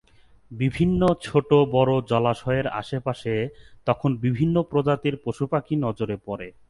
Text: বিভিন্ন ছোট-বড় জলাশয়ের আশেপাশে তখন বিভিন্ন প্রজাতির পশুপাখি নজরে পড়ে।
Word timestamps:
বিভিন্ন 0.51 1.01
ছোট-বড় 1.21 2.01
জলাশয়ের 2.09 2.67
আশেপাশে 2.67 3.33
তখন 3.85 4.17
বিভিন্ন 4.17 4.55
প্রজাতির 4.63 5.15
পশুপাখি 5.23 5.75
নজরে 5.75 6.17
পড়ে। 6.25 6.47